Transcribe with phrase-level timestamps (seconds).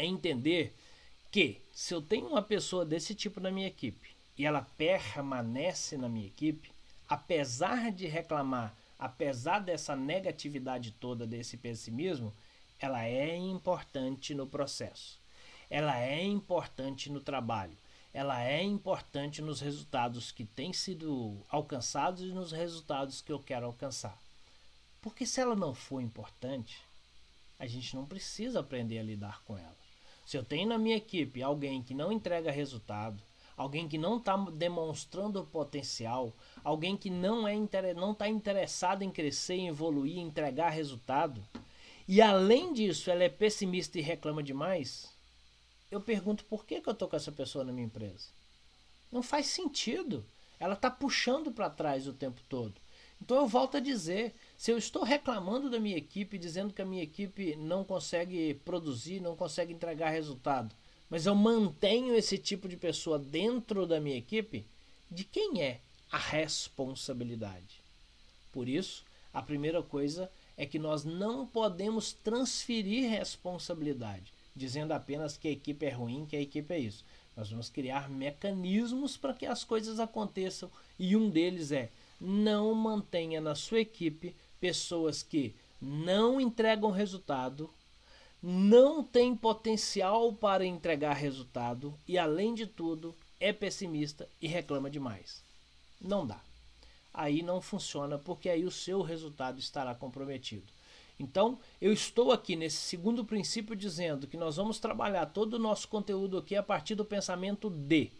[0.00, 0.74] é entender
[1.30, 6.08] que se eu tenho uma pessoa desse tipo na minha equipe e ela permanece na
[6.08, 6.72] minha equipe,
[7.08, 12.32] apesar de reclamar, apesar dessa negatividade toda, desse pessimismo,
[12.78, 15.18] ela é importante no processo.
[15.68, 17.76] Ela é importante no trabalho.
[18.12, 23.66] Ela é importante nos resultados que têm sido alcançados e nos resultados que eu quero
[23.66, 24.18] alcançar.
[25.00, 26.82] Porque se ela não for importante,
[27.58, 29.79] a gente não precisa aprender a lidar com ela.
[30.30, 33.20] Se eu tenho na minha equipe alguém que não entrega resultado,
[33.56, 37.56] alguém que não está demonstrando potencial, alguém que não é
[37.96, 41.42] não está interessado em crescer, evoluir, entregar resultado,
[42.06, 45.12] e além disso ela é pessimista e reclama demais,
[45.90, 48.28] eu pergunto por que, que eu estou com essa pessoa na minha empresa.
[49.10, 50.24] Não faz sentido.
[50.60, 52.80] Ela está puxando para trás o tempo todo.
[53.20, 56.84] Então eu volto a dizer, se eu estou reclamando da minha equipe, dizendo que a
[56.84, 60.76] minha equipe não consegue produzir, não consegue entregar resultado,
[61.08, 64.66] mas eu mantenho esse tipo de pessoa dentro da minha equipe,
[65.10, 65.80] de quem é
[66.12, 67.80] a responsabilidade?
[68.52, 69.02] Por isso,
[69.32, 75.86] a primeira coisa é que nós não podemos transferir responsabilidade, dizendo apenas que a equipe
[75.86, 77.02] é ruim, que a equipe é isso.
[77.34, 81.88] Nós vamos criar mecanismos para que as coisas aconteçam e um deles é
[82.20, 87.70] não mantenha na sua equipe pessoas que não entregam resultado
[88.42, 95.42] não tem potencial para entregar resultado e, além de tudo, é pessimista e reclama demais.
[96.00, 96.40] Não dá.
[97.12, 100.72] Aí não funciona porque aí o seu resultado estará comprometido.
[101.18, 105.86] Então, eu estou aqui nesse segundo princípio dizendo que nós vamos trabalhar todo o nosso
[105.86, 108.10] conteúdo aqui a partir do pensamento de.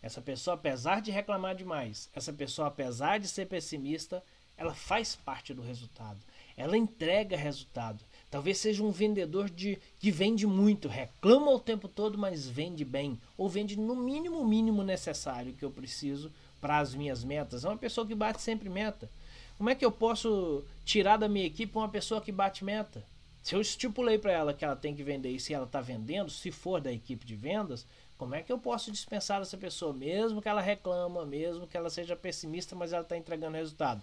[0.00, 4.22] Essa pessoa, apesar de reclamar demais, essa pessoa, apesar de ser pessimista,
[4.58, 6.18] ela faz parte do resultado.
[6.56, 8.04] Ela entrega resultado.
[8.28, 13.18] Talvez seja um vendedor de que vende muito, reclama o tempo todo, mas vende bem,
[13.38, 17.64] ou vende no mínimo mínimo necessário que eu preciso para as minhas metas.
[17.64, 19.08] É uma pessoa que bate sempre meta.
[19.56, 23.04] Como é que eu posso tirar da minha equipe uma pessoa que bate meta?
[23.42, 26.30] Se eu estipulei para ela que ela tem que vender e se ela está vendendo,
[26.30, 27.86] se for da equipe de vendas,
[28.18, 31.88] como é que eu posso dispensar essa pessoa, mesmo que ela reclama, mesmo que ela
[31.88, 34.02] seja pessimista, mas ela está entregando resultado?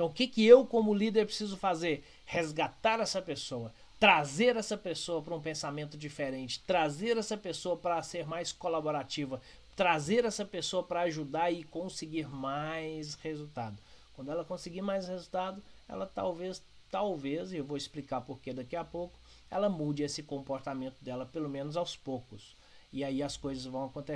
[0.00, 2.02] Então, o que, que eu, como líder, preciso fazer?
[2.24, 8.26] Resgatar essa pessoa, trazer essa pessoa para um pensamento diferente, trazer essa pessoa para ser
[8.26, 9.42] mais colaborativa,
[9.76, 13.76] trazer essa pessoa para ajudar e conseguir mais resultado.
[14.14, 18.76] Quando ela conseguir mais resultado, ela talvez, talvez, e eu vou explicar por que daqui
[18.76, 22.56] a pouco, ela mude esse comportamento dela, pelo menos aos poucos.
[22.90, 24.14] E aí as coisas vão acontecer.